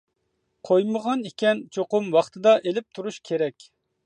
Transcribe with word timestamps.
قويمىغان 0.69 1.21
ئىكەن 1.31 1.61
چوقۇم 1.77 2.09
ۋاقتىدا 2.19 2.55
ئېلىپ 2.63 2.89
تۇرۇش 2.97 3.23
كېرەك. 3.31 3.71